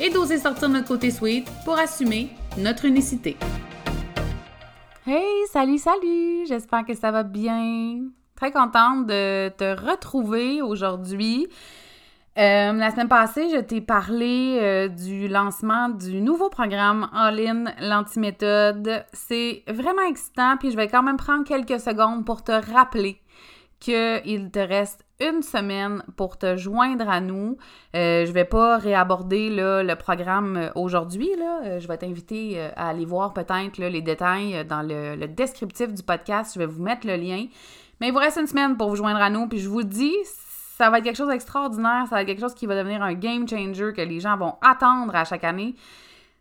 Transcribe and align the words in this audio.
et 0.00 0.10
d'oser 0.10 0.38
sortir 0.38 0.68
notre 0.68 0.88
côté 0.88 1.10
sweet 1.10 1.48
pour 1.64 1.78
assumer 1.78 2.30
notre 2.56 2.84
unicité. 2.84 3.36
Hey, 5.06 5.46
salut, 5.50 5.78
salut! 5.78 6.46
J'espère 6.46 6.84
que 6.84 6.94
ça 6.94 7.10
va 7.10 7.22
bien. 7.22 8.00
Très 8.36 8.52
contente 8.52 9.06
de 9.06 9.48
te 9.48 9.80
retrouver 9.80 10.62
aujourd'hui. 10.62 11.48
Euh, 12.38 12.72
la 12.72 12.90
semaine 12.92 13.08
passée, 13.08 13.48
je 13.52 13.58
t'ai 13.58 13.80
parlé 13.80 14.58
euh, 14.60 14.86
du 14.86 15.26
lancement 15.26 15.88
du 15.88 16.20
nouveau 16.20 16.50
programme 16.50 17.08
All-in 17.12 17.64
l'antiméthode. 17.80 19.04
C'est 19.12 19.64
vraiment 19.66 20.06
excitant, 20.08 20.56
puis 20.56 20.70
je 20.70 20.76
vais 20.76 20.86
quand 20.86 21.02
même 21.02 21.16
prendre 21.16 21.44
quelques 21.44 21.80
secondes 21.80 22.24
pour 22.24 22.44
te 22.44 22.52
rappeler 22.52 23.20
qu'il 23.80 24.50
te 24.52 24.58
reste 24.60 25.04
une 25.20 25.42
semaine 25.42 26.02
pour 26.16 26.38
te 26.38 26.56
joindre 26.56 27.08
à 27.08 27.20
nous. 27.20 27.56
Euh, 27.96 28.24
je 28.24 28.32
vais 28.32 28.44
pas 28.44 28.78
réaborder 28.78 29.50
le 29.50 29.94
programme 29.94 30.70
aujourd'hui. 30.74 31.30
je 31.64 31.86
vais 31.86 31.96
t'inviter 31.96 32.60
à 32.76 32.88
aller 32.88 33.04
voir 33.04 33.32
peut-être 33.32 33.78
les 33.78 34.02
détails 34.02 34.64
dans 34.64 34.82
le, 34.82 35.16
le, 35.16 35.28
descriptif 35.28 35.92
du 35.92 36.02
podcast. 36.02 36.52
Je 36.54 36.58
vais 36.58 36.66
vous 36.66 36.82
mettre 36.82 37.06
le 37.06 37.16
lien. 37.16 37.46
Mais 38.00 38.08
il 38.08 38.12
vous 38.12 38.18
reste 38.18 38.38
une 38.38 38.46
semaine 38.46 38.76
pour 38.76 38.88
vous 38.90 38.96
joindre 38.96 39.20
à 39.20 39.30
nous. 39.30 39.48
Puis 39.48 39.58
je 39.58 39.68
vous 39.68 39.82
dis, 39.82 40.14
ça 40.78 40.90
va 40.90 40.98
être 40.98 41.04
quelque 41.04 41.16
chose 41.16 41.28
d'extraordinaire, 41.28 42.04
ça 42.08 42.14
va 42.14 42.22
être 42.22 42.28
quelque 42.28 42.40
chose 42.40 42.54
qui 42.54 42.66
va 42.66 42.76
devenir 42.76 43.02
un 43.02 43.14
game 43.14 43.48
changer 43.48 43.92
que 43.92 44.00
les 44.00 44.20
gens 44.20 44.36
vont 44.36 44.54
attendre 44.62 45.14
à 45.16 45.24
chaque 45.24 45.42
année. 45.42 45.74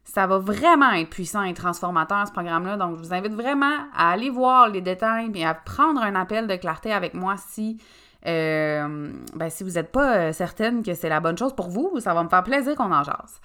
Ça 0.03 0.27
va 0.27 0.37
vraiment 0.37 0.91
être 0.91 1.09
puissant 1.09 1.41
et 1.41 1.53
transformateur, 1.53 2.25
ce 2.27 2.31
programme-là. 2.31 2.77
Donc, 2.77 2.97
je 2.97 3.01
vous 3.01 3.13
invite 3.13 3.33
vraiment 3.33 3.75
à 3.95 4.11
aller 4.11 4.29
voir 4.29 4.69
les 4.69 4.79
détails 4.79 5.31
et 5.33 5.43
à 5.43 5.53
prendre 5.55 6.01
un 6.01 6.15
appel 6.15 6.47
de 6.47 6.55
clarté 6.55 6.93
avec 6.93 7.15
moi 7.15 7.35
si, 7.37 7.81
euh, 8.25 9.11
ben, 9.35 9.49
si 9.49 9.63
vous 9.63 9.71
n'êtes 9.71 9.91
pas 9.91 10.17
euh, 10.17 10.33
certaine 10.33 10.83
que 10.83 10.93
c'est 10.93 11.09
la 11.09 11.19
bonne 11.19 11.37
chose 11.37 11.53
pour 11.53 11.69
vous. 11.69 11.99
Ça 11.99 12.13
va 12.13 12.23
me 12.23 12.29
faire 12.29 12.43
plaisir 12.43 12.75
qu'on 12.75 12.91
en 12.91 13.03
jase. 13.03 13.39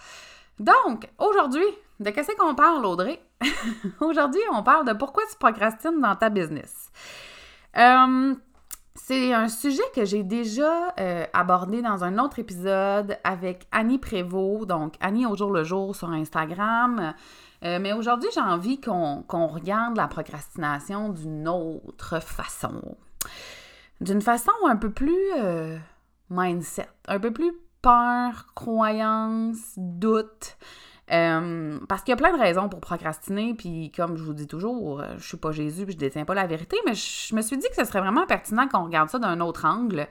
Donc, 0.59 1.09
aujourd'hui, 1.19 1.65
de 2.01 2.11
qu'est-ce 2.11 2.35
qu'on 2.37 2.55
parle, 2.55 2.85
Audrey? 2.87 3.21
aujourd'hui, 4.01 4.41
on 4.53 4.63
parle 4.63 4.87
de 4.87 4.93
pourquoi 4.93 5.25
tu 5.31 5.37
procrastines 5.39 6.01
dans 6.01 6.17
ta 6.17 6.31
business. 6.31 6.91
Euh, 7.77 8.35
c'est 8.95 9.33
un 9.33 9.49
sujet 9.49 9.83
que 9.95 10.05
j'ai 10.05 10.23
déjà 10.23 10.95
abordé 11.33 11.81
dans 11.81 12.05
un 12.05 12.19
autre 12.19 12.39
épisode 12.39 13.17
avec 13.25 13.67
Annie 13.73 13.99
Prévost, 13.99 14.67
donc 14.67 14.95
Annie 15.01 15.25
au 15.25 15.35
jour 15.35 15.51
le 15.51 15.65
jour 15.65 15.97
sur 15.97 16.11
Instagram. 16.11 17.15
Mais 17.63 17.95
aujourd'hui, 17.95 18.29
j'ai 18.35 18.43
envie 18.43 18.83
qu'on 18.83 19.47
regarde 19.47 19.97
la 19.97 20.09
procrastination 20.09 21.09
d'une 21.09 21.49
autre 21.49 22.21
façon. 22.21 22.97
D'une 24.03 24.21
façon 24.21 24.51
un 24.67 24.75
peu 24.75 24.91
plus 24.91 25.17
euh, 25.39 25.79
mindset, 26.29 26.89
un 27.07 27.21
peu 27.21 27.33
plus 27.33 27.53
peur, 27.83 28.47
croyance, 28.57 29.75
doute. 29.77 30.57
Euh, 31.13 31.79
parce 31.89 32.03
qu'il 32.03 32.11
y 32.11 32.15
a 32.15 32.17
plein 32.17 32.37
de 32.37 32.39
raisons 32.41 32.69
pour 32.69 32.81
procrastiner, 32.81 33.55
puis 33.55 33.93
comme 33.95 34.17
je 34.17 34.25
vous 34.25 34.35
dis 34.35 34.49
toujours, 34.49 35.01
euh, 35.01 35.15
je 35.19 35.29
suis 35.29 35.37
pas 35.37 35.53
Jésus, 35.53 35.85
puis 35.85 35.95
je 35.95 35.99
détiens 35.99 36.25
pas 36.25 36.35
la 36.35 36.49
vérité, 36.49 36.77
mais 36.85 36.95
je 36.95 37.33
me 37.35 37.43
suis 37.43 37.57
dit 37.57 37.67
que 37.69 37.77
ce 37.77 37.85
serait 37.85 38.01
vraiment 38.01 38.27
pertinent 38.27 38.67
qu'on 38.67 38.85
regarde 38.85 39.09
ça 39.09 39.21
d'un 39.21 39.41
autre 39.41 39.67
angle, 39.67 40.09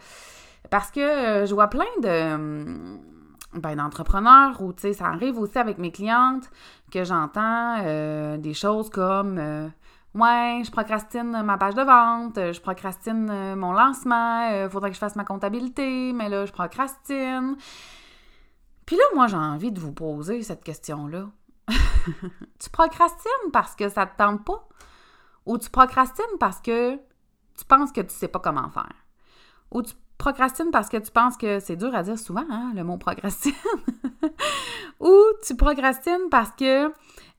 parce 0.69 0.89
que 0.89 1.45
je 1.45 1.53
vois 1.53 1.67
plein 1.67 1.83
de 2.01 2.97
ben, 3.53 3.75
d'entrepreneurs 3.75 4.61
ou 4.61 4.71
tu 4.71 4.83
sais, 4.83 4.93
ça 4.93 5.07
arrive 5.07 5.37
aussi 5.37 5.57
avec 5.57 5.79
mes 5.79 5.91
clientes 5.91 6.49
que 6.93 7.03
j'entends 7.03 8.37
des 8.37 8.53
choses 8.53 8.89
comme 8.89 9.71
Ouais, 10.13 10.61
je 10.65 10.71
procrastine 10.71 11.41
ma 11.43 11.57
page 11.57 11.73
de 11.73 11.83
vente, 11.83 12.35
je 12.35 12.59
procrastine 12.59 13.55
mon 13.55 13.71
lancement, 13.71 14.69
faudrait 14.69 14.89
que 14.89 14.95
je 14.95 14.99
fasse 14.99 15.15
ma 15.15 15.23
comptabilité, 15.23 16.11
mais 16.11 16.27
là, 16.27 16.45
je 16.45 16.51
procrastine. 16.51 17.55
Puis 18.85 18.97
là, 18.97 19.03
moi, 19.15 19.27
j'ai 19.27 19.37
envie 19.37 19.71
de 19.71 19.79
vous 19.79 19.93
poser 19.93 20.43
cette 20.43 20.65
question-là. 20.65 21.29
tu 22.59 22.69
procrastines 22.71 23.51
parce 23.53 23.75
que 23.75 23.87
ça 23.87 24.05
te 24.05 24.17
tente 24.17 24.43
pas? 24.43 24.67
Ou 25.45 25.57
tu 25.57 25.69
procrastines 25.69 26.37
parce 26.39 26.59
que 26.59 26.95
tu 26.95 27.65
penses 27.67 27.91
que 27.91 28.01
tu 28.01 28.13
sais 28.13 28.27
pas 28.27 28.39
comment 28.39 28.69
faire? 28.69 28.93
Ou 29.71 29.81
tu 29.81 29.93
procrastines 30.17 30.71
parce 30.71 30.89
que 30.89 30.97
tu 30.97 31.11
penses 31.11 31.37
que 31.37 31.59
c'est 31.59 31.75
dur 31.75 31.95
à 31.95 32.03
dire 32.03 32.19
souvent, 32.19 32.45
hein, 32.49 32.73
le 32.75 32.83
mot 32.83 32.97
procrastine? 32.97 33.53
Ou 34.99 35.15
tu 35.45 35.55
procrastines 35.55 36.29
parce 36.29 36.51
que 36.51 36.91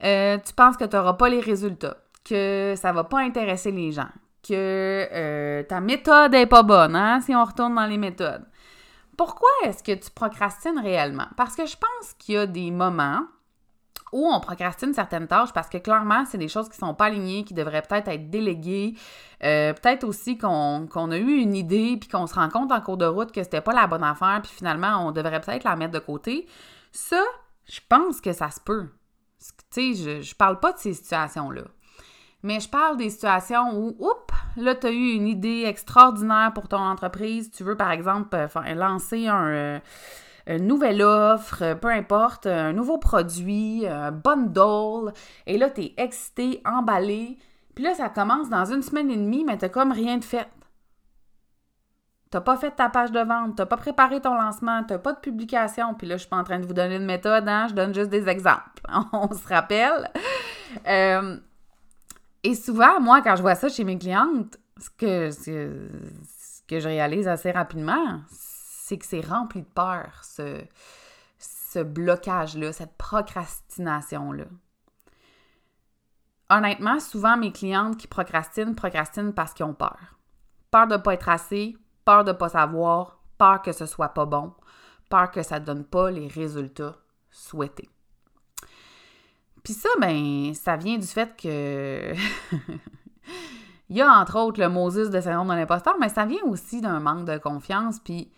euh, 0.03 0.39
tu 0.39 0.53
penses 0.55 0.77
que 0.77 0.85
tu 0.85 0.97
n'auras 0.97 1.15
pas 1.15 1.29
les 1.29 1.41
résultats, 1.41 1.99
que 2.25 2.75
ça 2.77 2.93
va 2.93 3.05
pas 3.05 3.21
intéresser 3.21 3.71
les 3.71 3.93
gens, 3.93 4.09
que 4.43 5.09
euh, 5.13 5.63
ta 5.65 5.81
méthode 5.81 6.35
est 6.35 6.47
pas 6.47 6.63
bonne, 6.63 6.97
hein, 6.97 7.21
si 7.21 7.35
on 7.35 7.45
retourne 7.45 7.75
dans 7.75 7.87
les 7.87 7.99
méthodes. 7.99 8.45
Pourquoi 9.17 9.51
est-ce 9.65 9.83
que 9.83 9.93
tu 9.93 10.11
procrastines 10.11 10.79
réellement? 10.79 11.27
Parce 11.37 11.55
que 11.55 11.67
je 11.67 11.77
pense 11.77 12.15
qu'il 12.19 12.35
y 12.35 12.39
a 12.39 12.47
des 12.47 12.71
moments 12.71 13.23
où 14.13 14.27
on 14.27 14.41
procrastine 14.41 14.93
certaines 14.93 15.27
tâches 15.27 15.53
parce 15.53 15.69
que 15.69 15.79
clairement, 15.79 16.25
c'est 16.27 16.39
des 16.39 16.49
choses 16.49 16.69
qui 16.69 16.77
sont 16.77 16.95
pas 16.95 17.07
alignées, 17.07 17.45
qui 17.45 17.55
devraient 17.55 17.83
peut-être 17.83 18.09
être 18.09 18.31
déléguées. 18.31 18.95
Euh, 19.43 19.73
peut-être 19.73 20.05
aussi 20.05 20.37
qu'on 20.37 20.87
a 21.11 21.17
eu 21.17 21.39
une 21.39 21.55
idée 21.55 21.97
puis 21.99 22.09
qu'on 22.09 22.27
se 22.27 22.35
rend 22.35 22.49
compte 22.51 22.71
en 22.73 22.81
cours 22.81 22.99
de 22.99 23.07
route 23.07 23.33
que 23.33 23.43
c'était 23.43 23.63
pas 23.63 23.73
la 23.73 23.87
bonne 23.87 24.05
affaire 24.05 24.41
puis 24.43 24.53
finalement, 24.55 25.07
on 25.07 25.13
devrait 25.13 25.41
peut-être 25.41 25.65
la 25.65 25.77
mettre 25.77 25.93
de 25.93 25.99
côté. 25.99 26.47
Ça, 26.93 27.23
je 27.67 27.81
pense 27.89 28.21
que 28.21 28.33
ça 28.33 28.51
se 28.51 28.61
peut. 28.61 28.89
Tu 29.71 29.95
sais, 29.95 30.21
je, 30.21 30.23
je 30.23 30.35
parle 30.35 30.61
pas 30.61 30.73
de 30.73 30.79
ces 30.79 30.93
situations-là. 30.93 31.63
Mais 32.43 32.59
je 32.59 32.69
parle 32.69 32.97
des 32.97 33.11
situations 33.11 33.77
où, 33.77 33.97
oups, 34.01 34.35
là, 34.57 34.75
tu 34.75 34.89
as 34.89 34.91
eu 34.91 35.13
une 35.13 35.29
idée 35.29 35.65
extraordinaire 35.65 36.53
pour 36.55 36.69
ton 36.69 36.79
entreprise. 36.79 37.51
Tu 37.51 37.63
veux, 37.63 37.77
par 37.77 37.93
exemple, 37.93 38.35
euh, 38.35 38.75
lancer 38.75 39.27
euh, 39.29 39.79
une 40.49 40.67
nouvelle 40.67 41.03
offre, 41.03 41.63
euh, 41.63 41.75
peu 41.77 41.89
importe, 41.89 42.47
un 42.47 42.73
nouveau 42.73 42.99
produit, 42.99 43.87
un 43.87 44.11
bundle. 44.11 45.13
Et 45.47 45.57
là, 45.57 45.71
tu 45.71 45.83
es 45.83 45.95
excité, 45.99 46.61
emballé. 46.65 47.39
Puis 47.77 47.85
là, 47.85 47.95
ça 47.95 48.09
commence 48.09 48.51
dans 48.51 48.65
une 48.65 48.83
semaine 48.83 49.11
et 49.11 49.17
demie, 49.17 49.45
mais 49.45 49.57
tu 49.57 49.69
comme 49.69 49.93
rien 49.93 50.19
de 50.19 50.25
fait. 50.25 50.49
T'as 52.31 52.41
pas 52.41 52.57
fait 52.57 52.71
ta 52.73 52.89
page 52.89 53.13
de 53.13 53.21
vente, 53.21 53.57
t'as 53.57 53.67
pas 53.67 53.77
préparé 53.77 54.21
ton 54.21 54.35
lancement, 54.35 54.83
t'as 54.85 54.99
pas 54.99 55.13
de 55.13 55.21
publication. 55.21 55.95
Puis 55.95 56.07
là, 56.07 56.17
je 56.17 56.23
suis 56.23 56.31
pas 56.31 56.39
en 56.39 56.45
train 56.45 56.59
de 56.59 56.67
vous 56.67 56.73
donner 56.73 56.97
une 56.97 57.05
méthode, 57.05 57.47
hein? 57.47 57.67
je 57.69 57.75
donne 57.75 57.95
juste 57.95 58.09
des 58.09 58.27
exemples. 58.29 58.83
On 59.13 59.33
se 59.33 59.47
rappelle. 59.47 60.11
Et 62.45 62.55
souvent, 62.55 63.01
moi, 63.01 63.23
quand 63.23 63.37
je 63.37 63.43
vois 63.43 63.55
ça 63.55 63.69
chez 63.69 63.85
mes 63.85 63.99
clientes, 63.99 64.59
ce 64.79 64.91
que, 64.91 65.31
je 66.71 66.89
réalise 66.89 67.29
assez 67.29 67.51
rapidement, 67.51 68.21
c'est 68.31 68.99
que 68.99 69.05
c'est 69.05 69.21
rempli 69.21 69.63
de 69.63 69.67
peur, 69.67 70.23
ce, 70.25 71.83
blocage-là, 71.83 72.73
cette 72.73 72.97
procrastination-là. 72.97 74.45
Honnêtement, 76.51 77.01
souvent, 77.01 77.37
mes 77.37 77.53
clientes 77.53 77.97
qui 77.97 78.07
procrastinent, 78.07 78.75
procrastinent 78.75 79.33
parce 79.33 79.55
qu'ils 79.55 79.65
ont 79.65 79.73
peur. 79.73 80.19
Peur 80.71 80.87
de 80.87 80.97
ne 80.97 81.01
pas 81.01 81.15
être 81.15 81.29
assez, 81.29 81.77
peur 82.05 82.25
de 82.25 82.33
ne 82.33 82.37
pas 82.37 82.51
savoir, 82.51 83.21
peur 83.39 83.63
que 83.63 83.73
ce 83.73 83.87
soit 83.87 84.11
pas 84.11 84.27
bon, 84.27 84.53
peur 85.09 85.31
que 85.31 85.43
ça 85.43 85.61
ne 85.61 85.65
donne 85.65 85.85
pas 85.85 86.11
les 86.11 86.29
résultats 86.29 86.97
souhaités. 87.31 87.89
Puis 89.63 89.75
ça, 89.75 89.89
ben, 90.01 90.53
ça 90.55 90.77
vient 90.77 90.99
du 90.99 91.07
fait 91.07 91.37
que. 91.37 92.15
Il 93.89 93.97
y 93.97 94.01
a 94.01 94.11
entre 94.11 94.39
autres 94.39 94.59
le 94.59 94.71
Moses 94.71 95.11
de 95.11 95.21
syndrome 95.21 95.49
de 95.49 95.53
l'imposteur, 95.53 95.97
mais 96.01 96.09
ça 96.09 96.25
vient 96.25 96.43
aussi 96.45 96.81
d'un 96.81 96.99
manque 96.99 97.27
de 97.27 97.37
confiance. 97.37 98.01
Puis 98.01 98.31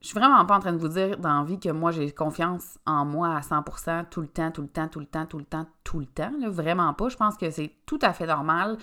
je 0.00 0.06
suis 0.06 0.18
vraiment 0.20 0.46
pas 0.46 0.56
en 0.56 0.60
train 0.60 0.72
de 0.72 0.78
vous 0.78 0.86
dire 0.86 1.18
dans 1.18 1.42
vie 1.42 1.58
que 1.58 1.70
moi 1.70 1.90
j'ai 1.90 2.12
confiance 2.12 2.78
en 2.86 3.04
moi 3.04 3.34
à 3.34 3.40
100% 3.40 4.04
tout 4.08 4.20
le 4.20 4.28
temps, 4.28 4.52
tout 4.52 4.62
le 4.62 4.68
temps, 4.68 4.86
tout 4.86 5.00
le 5.00 5.06
temps, 5.06 5.26
tout 5.26 5.38
le 5.38 5.44
temps, 5.44 5.66
tout 5.82 5.98
le 5.98 6.06
temps. 6.06 6.30
vraiment 6.44 6.94
pas. 6.94 7.08
Je 7.08 7.16
pense 7.16 7.36
que 7.36 7.50
c'est 7.50 7.72
tout 7.86 7.98
à 8.02 8.12
fait 8.12 8.26
normal 8.26 8.78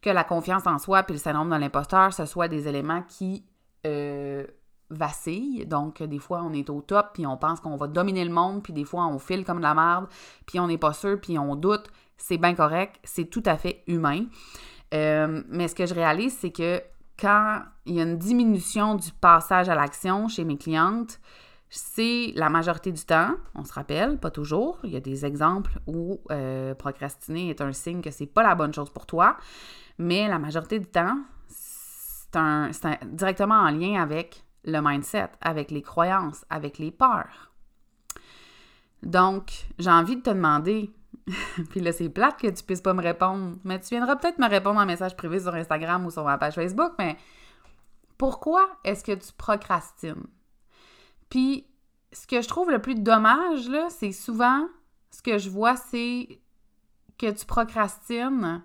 que 0.00 0.10
la 0.10 0.22
confiance 0.22 0.68
en 0.68 0.78
soi 0.78 1.02
puis 1.02 1.14
le 1.14 1.18
syndrome 1.18 1.50
de 1.50 1.56
l'imposteur, 1.56 2.12
ce 2.12 2.24
soit 2.24 2.46
des 2.46 2.68
éléments 2.68 3.02
qui 3.02 3.44
euh, 3.86 4.46
vacille. 4.90 5.66
Donc, 5.66 6.02
des 6.02 6.18
fois, 6.18 6.42
on 6.44 6.52
est 6.52 6.70
au 6.70 6.80
top, 6.80 7.10
puis 7.14 7.26
on 7.26 7.36
pense 7.36 7.60
qu'on 7.60 7.76
va 7.76 7.86
dominer 7.86 8.24
le 8.24 8.32
monde, 8.32 8.62
puis 8.62 8.72
des 8.72 8.84
fois, 8.84 9.06
on 9.06 9.18
file 9.18 9.44
comme 9.44 9.58
de 9.58 9.62
la 9.62 9.74
merde, 9.74 10.06
puis 10.46 10.58
on 10.60 10.66
n'est 10.66 10.78
pas 10.78 10.92
sûr, 10.92 11.20
puis 11.20 11.38
on 11.38 11.56
doute. 11.56 11.90
C'est 12.16 12.38
bien 12.38 12.54
correct, 12.54 12.98
c'est 13.04 13.26
tout 13.26 13.42
à 13.46 13.56
fait 13.56 13.82
humain. 13.86 14.26
Euh, 14.94 15.42
mais 15.48 15.68
ce 15.68 15.74
que 15.74 15.86
je 15.86 15.94
réalise, 15.94 16.36
c'est 16.36 16.50
que 16.50 16.82
quand 17.18 17.62
il 17.86 17.94
y 17.94 18.00
a 18.00 18.04
une 18.04 18.18
diminution 18.18 18.94
du 18.94 19.12
passage 19.12 19.68
à 19.68 19.74
l'action 19.74 20.28
chez 20.28 20.44
mes 20.44 20.56
clientes, 20.56 21.20
c'est 21.70 22.32
la 22.34 22.48
majorité 22.48 22.92
du 22.92 23.04
temps, 23.04 23.34
on 23.54 23.64
se 23.64 23.72
rappelle, 23.72 24.18
pas 24.18 24.30
toujours. 24.30 24.78
Il 24.84 24.90
y 24.90 24.96
a 24.96 25.00
des 25.00 25.26
exemples 25.26 25.78
où 25.86 26.20
euh, 26.30 26.74
procrastiner 26.74 27.50
est 27.50 27.60
un 27.60 27.72
signe 27.72 28.00
que 28.00 28.10
c'est 28.10 28.26
pas 28.26 28.42
la 28.42 28.54
bonne 28.54 28.72
chose 28.72 28.90
pour 28.90 29.04
toi, 29.04 29.36
mais 29.98 30.28
la 30.28 30.38
majorité 30.38 30.78
du 30.78 30.86
temps, 30.86 31.18
c'est 31.50 33.14
directement 33.14 33.56
en 33.56 33.70
lien 33.70 34.00
avec 34.00 34.44
le 34.68 34.80
mindset, 34.82 35.30
avec 35.40 35.70
les 35.70 35.82
croyances, 35.82 36.44
avec 36.50 36.78
les 36.78 36.90
peurs. 36.90 37.52
Donc, 39.02 39.66
j'ai 39.78 39.90
envie 39.90 40.16
de 40.16 40.22
te 40.22 40.30
demander, 40.30 40.92
puis 41.70 41.80
là, 41.80 41.92
c'est 41.92 42.08
plate 42.08 42.40
que 42.40 42.48
tu 42.48 42.62
puisses 42.62 42.80
pas 42.80 42.94
me 42.94 43.02
répondre, 43.02 43.56
mais 43.64 43.80
tu 43.80 43.88
viendras 43.90 44.16
peut-être 44.16 44.38
me 44.38 44.48
répondre 44.48 44.80
en 44.80 44.86
message 44.86 45.16
privé 45.16 45.40
sur 45.40 45.54
Instagram 45.54 46.04
ou 46.06 46.10
sur 46.10 46.24
ma 46.24 46.38
page 46.38 46.54
Facebook, 46.54 46.92
mais 46.98 47.16
pourquoi 48.16 48.68
est-ce 48.84 49.04
que 49.04 49.12
tu 49.12 49.32
procrastines? 49.36 50.26
Puis, 51.30 51.66
ce 52.12 52.26
que 52.26 52.40
je 52.40 52.48
trouve 52.48 52.70
le 52.70 52.80
plus 52.80 52.94
dommage, 52.96 53.68
là, 53.68 53.88
c'est 53.90 54.12
souvent, 54.12 54.66
ce 55.10 55.22
que 55.22 55.38
je 55.38 55.50
vois, 55.50 55.76
c'est 55.76 56.40
que 57.18 57.30
tu 57.30 57.46
procrastines. 57.46 58.62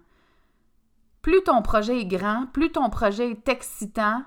Plus 1.22 1.44
ton 1.44 1.62
projet 1.62 2.00
est 2.00 2.06
grand, 2.06 2.48
plus 2.48 2.72
ton 2.72 2.90
projet 2.90 3.32
est 3.32 3.48
excitant, 3.50 4.24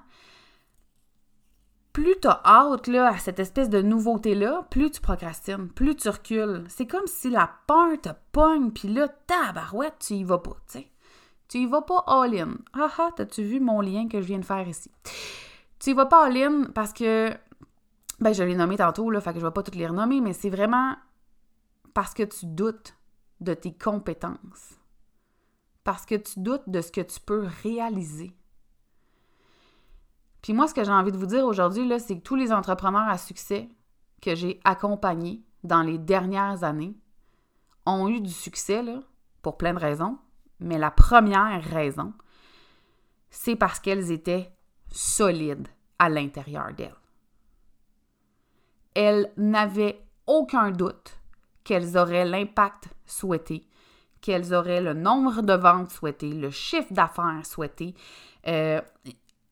plus 1.96 2.20
tu 2.20 2.28
as 2.28 2.42
hâte 2.44 2.90
à 2.90 3.16
cette 3.16 3.38
espèce 3.38 3.70
de 3.70 3.80
nouveauté-là, 3.80 4.66
plus 4.68 4.90
tu 4.90 5.00
procrastines, 5.00 5.70
plus 5.70 5.96
tu 5.96 6.10
recules. 6.10 6.62
C'est 6.68 6.86
comme 6.86 7.06
si 7.06 7.30
la 7.30 7.50
peur 7.66 7.98
te 7.98 8.10
pogne, 8.32 8.70
puis 8.70 8.88
là, 8.88 9.08
tabarouette, 9.08 9.94
tu 10.00 10.12
y 10.12 10.22
vas 10.22 10.36
pas, 10.36 10.58
tu 10.66 10.80
sais. 10.80 10.90
Tu 11.48 11.60
y 11.60 11.66
vas 11.66 11.80
pas 11.80 12.04
all-in. 12.06 12.50
Ah 12.74 12.90
ah, 12.98 13.08
t'as-tu 13.16 13.44
vu 13.44 13.60
mon 13.60 13.80
lien 13.80 14.08
que 14.08 14.20
je 14.20 14.26
viens 14.26 14.40
de 14.40 14.44
faire 14.44 14.68
ici? 14.68 14.90
Tu 15.78 15.90
y 15.90 15.92
vas 15.94 16.04
pas 16.04 16.26
all-in 16.26 16.64
parce 16.74 16.92
que, 16.92 17.30
ben, 18.20 18.34
je 18.34 18.42
l'ai 18.42 18.56
nommé 18.56 18.76
tantôt, 18.76 19.08
là, 19.10 19.22
fait 19.22 19.32
que 19.32 19.40
je 19.40 19.46
vais 19.46 19.50
pas 19.50 19.62
toutes 19.62 19.76
les 19.76 19.86
renommer, 19.86 20.20
mais 20.20 20.34
c'est 20.34 20.50
vraiment 20.50 20.96
parce 21.94 22.12
que 22.12 22.24
tu 22.24 22.44
doutes 22.44 22.94
de 23.40 23.54
tes 23.54 23.72
compétences. 23.72 24.74
Parce 25.82 26.04
que 26.04 26.16
tu 26.16 26.40
doutes 26.40 26.68
de 26.68 26.82
ce 26.82 26.92
que 26.92 27.00
tu 27.00 27.20
peux 27.20 27.46
réaliser. 27.62 28.34
Puis 30.46 30.52
moi, 30.52 30.68
ce 30.68 30.74
que 30.74 30.84
j'ai 30.84 30.92
envie 30.92 31.10
de 31.10 31.16
vous 31.16 31.26
dire 31.26 31.44
aujourd'hui, 31.44 31.90
c'est 31.98 32.18
que 32.18 32.22
tous 32.22 32.36
les 32.36 32.52
entrepreneurs 32.52 33.08
à 33.08 33.18
succès 33.18 33.68
que 34.22 34.36
j'ai 34.36 34.60
accompagnés 34.62 35.42
dans 35.64 35.82
les 35.82 35.98
dernières 35.98 36.62
années 36.62 36.94
ont 37.84 38.06
eu 38.06 38.20
du 38.20 38.30
succès, 38.30 38.80
pour 39.42 39.56
plein 39.56 39.74
de 39.74 39.80
raisons. 39.80 40.18
Mais 40.60 40.78
la 40.78 40.92
première 40.92 41.60
raison, 41.64 42.12
c'est 43.28 43.56
parce 43.56 43.80
qu'elles 43.80 44.12
étaient 44.12 44.52
solides 44.88 45.66
à 45.98 46.08
l'intérieur 46.08 46.72
d'elles. 46.74 46.94
Elles 48.94 49.32
n'avaient 49.36 50.00
aucun 50.28 50.70
doute 50.70 51.18
qu'elles 51.64 51.98
auraient 51.98 52.24
l'impact 52.24 52.90
souhaité, 53.04 53.66
qu'elles 54.20 54.54
auraient 54.54 54.80
le 54.80 54.94
nombre 54.94 55.42
de 55.42 55.54
ventes 55.54 55.90
souhaité, 55.90 56.30
le 56.30 56.52
chiffre 56.52 56.92
d'affaires 56.92 57.44
souhaité. 57.44 57.96
Euh, 58.46 58.80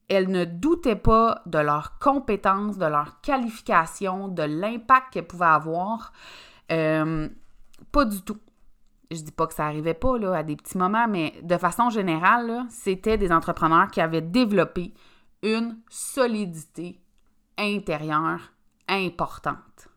elles 0.08 0.28
ne 0.28 0.44
doutaient 0.44 0.96
pas 0.96 1.42
de 1.46 1.58
leurs 1.58 1.98
compétences, 1.98 2.78
de 2.78 2.86
leur 2.86 3.20
qualification, 3.20 4.28
de 4.28 4.42
l'impact 4.42 5.12
qu'elles 5.12 5.26
pouvaient 5.26 5.46
avoir. 5.46 6.12
Euh, 6.72 7.28
pas 7.90 8.04
du 8.04 8.22
tout. 8.22 8.38
Je 9.10 9.20
dis 9.20 9.32
pas 9.32 9.46
que 9.46 9.54
ça 9.54 9.66
arrivait 9.66 9.94
pas 9.94 10.18
là, 10.18 10.34
à 10.34 10.42
des 10.42 10.56
petits 10.56 10.78
moments, 10.78 11.06
mais 11.08 11.34
de 11.42 11.56
façon 11.56 11.90
générale, 11.90 12.64
c'était 12.68 13.18
des 13.18 13.32
entrepreneurs 13.32 13.90
qui 13.90 14.00
avaient 14.00 14.20
développé 14.20 14.94
une 15.42 15.78
solidité 15.88 17.00
intérieure 17.58 18.52
importante. 18.88 19.88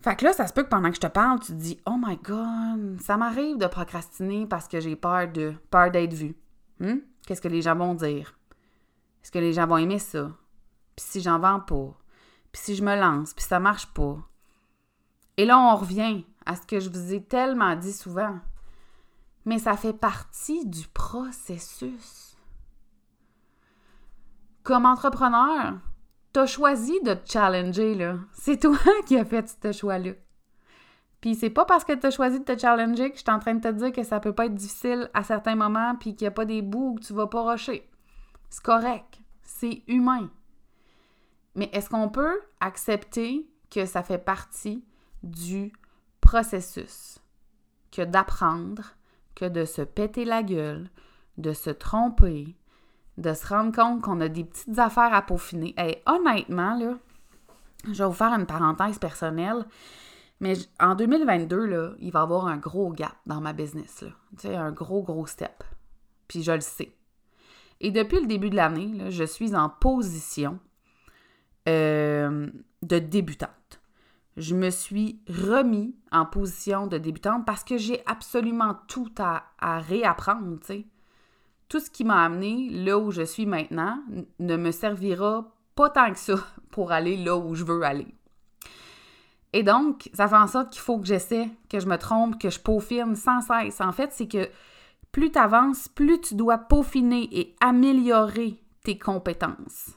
Fait 0.00 0.14
que 0.14 0.24
là, 0.24 0.32
ça 0.32 0.46
se 0.46 0.52
peut 0.52 0.62
que 0.62 0.68
pendant 0.68 0.90
que 0.90 0.96
je 0.96 1.00
te 1.00 1.06
parle, 1.06 1.40
tu 1.40 1.48
te 1.48 1.52
dis 1.52 1.80
Oh 1.86 1.96
my 1.98 2.16
God, 2.16 3.00
ça 3.00 3.16
m'arrive 3.16 3.58
de 3.58 3.66
procrastiner 3.66 4.46
parce 4.46 4.68
que 4.68 4.78
j'ai 4.78 4.94
peur 4.94 5.28
de 5.28 5.54
peur 5.70 5.90
d'être 5.90 6.14
vue. 6.14 6.36
Hmm? 6.78 6.98
Qu'est-ce 7.26 7.42
que 7.42 7.48
les 7.48 7.60
gens 7.60 7.76
vont 7.76 7.94
dire? 7.94 8.38
Est-ce 9.22 9.32
que 9.32 9.38
les 9.38 9.52
gens 9.52 9.66
vont 9.66 9.76
aimer 9.76 9.98
ça? 9.98 10.30
Puis 10.94 11.04
si 11.06 11.20
j'en 11.20 11.40
vends 11.40 11.60
pas? 11.60 11.98
Puis 12.52 12.62
si 12.62 12.76
je 12.76 12.84
me 12.84 12.96
lance, 12.96 13.34
puis 13.34 13.44
ça 13.44 13.60
marche 13.60 13.92
pas? 13.92 14.16
Et 15.36 15.44
là, 15.44 15.58
on 15.58 15.76
revient 15.76 16.24
à 16.46 16.56
ce 16.56 16.62
que 16.62 16.80
je 16.80 16.88
vous 16.88 17.12
ai 17.12 17.22
tellement 17.22 17.74
dit 17.74 17.92
souvent. 17.92 18.38
Mais 19.44 19.58
ça 19.58 19.76
fait 19.76 19.92
partie 19.92 20.64
du 20.66 20.86
processus. 20.88 22.36
Comme 24.62 24.86
entrepreneur, 24.86 25.74
tu 26.32 26.40
as 26.40 26.46
choisi 26.46 27.00
de 27.02 27.14
te 27.14 27.30
challenger, 27.30 27.94
là. 27.94 28.18
C'est 28.32 28.60
toi 28.60 28.78
qui 29.06 29.18
as 29.18 29.24
fait 29.24 29.48
ce 29.62 29.72
choix-là. 29.72 30.12
Puis 31.26 31.34
c'est 31.34 31.50
pas 31.50 31.64
parce 31.64 31.82
que 31.82 31.92
tu 31.92 32.08
choisi 32.12 32.38
de 32.38 32.44
te 32.44 32.56
challenger 32.56 33.10
que 33.10 33.16
je 33.16 33.22
suis 33.22 33.32
en 33.32 33.40
train 33.40 33.54
de 33.54 33.60
te 33.60 33.72
dire 33.72 33.90
que 33.90 34.04
ça 34.04 34.20
peut 34.20 34.32
pas 34.32 34.46
être 34.46 34.54
difficile 34.54 35.10
à 35.12 35.24
certains 35.24 35.56
moments 35.56 35.96
puis 35.96 36.14
qu'il 36.14 36.22
n'y 36.22 36.28
a 36.28 36.30
pas 36.30 36.44
des 36.44 36.62
bouts 36.62 36.94
où 36.94 37.00
tu 37.00 37.12
vas 37.14 37.26
pas 37.26 37.42
rocher. 37.42 37.90
C'est 38.48 38.62
correct. 38.62 39.18
C'est 39.42 39.82
humain. 39.88 40.30
Mais 41.56 41.68
est-ce 41.72 41.90
qu'on 41.90 42.10
peut 42.10 42.38
accepter 42.60 43.44
que 43.72 43.86
ça 43.86 44.04
fait 44.04 44.24
partie 44.24 44.84
du 45.24 45.72
processus 46.20 47.18
que 47.90 48.02
d'apprendre, 48.02 48.94
que 49.34 49.46
de 49.46 49.64
se 49.64 49.82
péter 49.82 50.24
la 50.24 50.44
gueule, 50.44 50.88
de 51.38 51.52
se 51.52 51.70
tromper, 51.70 52.54
de 53.18 53.34
se 53.34 53.48
rendre 53.48 53.74
compte 53.74 54.00
qu'on 54.00 54.20
a 54.20 54.28
des 54.28 54.44
petites 54.44 54.78
affaires 54.78 55.12
à 55.12 55.22
peaufiner? 55.22 55.74
Et 55.76 56.04
honnêtement, 56.06 56.78
là, 56.78 56.94
je 57.84 58.04
vais 58.04 58.08
vous 58.08 58.12
faire 58.12 58.32
une 58.32 58.46
parenthèse 58.46 59.00
personnelle, 59.00 59.66
mais 60.40 60.54
en 60.80 60.94
2022, 60.94 61.66
là, 61.66 61.92
il 61.98 62.12
va 62.12 62.20
y 62.20 62.22
avoir 62.22 62.46
un 62.46 62.56
gros 62.56 62.90
gap 62.90 63.16
dans 63.26 63.40
ma 63.40 63.52
business. 63.52 64.04
Tu 64.38 64.48
sais, 64.48 64.56
un 64.56 64.72
gros, 64.72 65.02
gros 65.02 65.26
step. 65.26 65.64
Puis 66.28 66.42
je 66.42 66.52
le 66.52 66.60
sais. 66.60 66.92
Et 67.80 67.90
depuis 67.90 68.20
le 68.20 68.26
début 68.26 68.50
de 68.50 68.56
l'année, 68.56 69.10
je 69.10 69.24
suis 69.24 69.54
en 69.54 69.68
position 69.68 70.58
euh, 71.68 72.48
de 72.82 72.98
débutante 72.98 73.50
je 74.36 74.54
me 74.54 74.70
suis 74.70 75.20
remis 75.28 75.94
en 76.12 76.26
position 76.26 76.86
de 76.86 76.98
débutante 76.98 77.46
parce 77.46 77.64
que 77.64 77.78
j'ai 77.78 78.02
absolument 78.06 78.76
tout 78.86 79.12
à, 79.18 79.44
réapprendre. 79.80 80.58
Tout 81.68 81.80
ce 81.80 81.90
qui 81.90 82.04
m'a 82.04 82.24
amené 82.24 82.68
là 82.70 82.98
où 82.98 83.10
je 83.10 83.22
suis 83.22 83.46
maintenant 83.46 84.02
ne 84.38 84.56
me 84.56 84.70
servira 84.70 85.52
pas 85.74 85.90
tant 85.90 86.12
que 86.12 86.18
ça 86.18 86.34
pour 86.70 86.92
aller 86.92 87.16
là 87.16 87.36
où 87.36 87.54
je 87.54 87.64
veux 87.64 87.82
aller. 87.82 88.14
Et 89.56 89.62
donc, 89.62 90.10
ça 90.12 90.28
fait 90.28 90.36
en 90.36 90.46
sorte 90.46 90.68
qu'il 90.68 90.82
faut 90.82 90.98
que 90.98 91.06
j'essaie, 91.06 91.48
que 91.70 91.80
je 91.80 91.86
me 91.86 91.96
trompe, 91.96 92.38
que 92.38 92.50
je 92.50 92.60
peaufine 92.60 93.16
sans 93.16 93.40
cesse. 93.40 93.80
En 93.80 93.90
fait, 93.90 94.12
c'est 94.12 94.28
que 94.28 94.50
plus 95.12 95.32
tu 95.32 95.38
avances, 95.38 95.88
plus 95.88 96.20
tu 96.20 96.34
dois 96.34 96.58
peaufiner 96.58 97.26
et 97.32 97.56
améliorer 97.62 98.62
tes 98.84 98.98
compétences. 98.98 99.92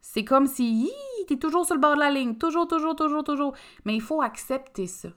C'est 0.00 0.24
comme 0.24 0.46
si, 0.46 0.90
tu 1.26 1.34
es 1.34 1.36
toujours 1.36 1.66
sur 1.66 1.74
le 1.74 1.82
bord 1.82 1.96
de 1.96 2.00
la 2.00 2.10
ligne, 2.10 2.36
toujours, 2.36 2.66
toujours, 2.66 2.96
toujours, 2.96 3.24
toujours. 3.24 3.52
Mais 3.84 3.94
il 3.94 4.00
faut 4.00 4.22
accepter 4.22 4.86
ça. 4.86 5.08
Il 5.08 5.14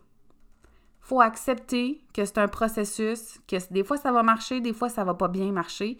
faut 1.00 1.22
accepter 1.22 2.04
que 2.14 2.26
c'est 2.26 2.40
un 2.40 2.50
processus, 2.50 3.40
que 3.48 3.56
des 3.72 3.86
fois 3.86 3.96
ça 3.96 4.12
va 4.12 4.22
marcher, 4.22 4.60
des 4.60 4.74
fois 4.74 4.90
ça 4.90 5.06
va 5.06 5.14
pas 5.14 5.30
bien 5.30 5.54
marcher. 5.54 5.98